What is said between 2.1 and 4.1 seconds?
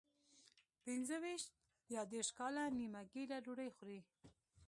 دېرش کاله نیمه ګېډه ډوډۍ خوري.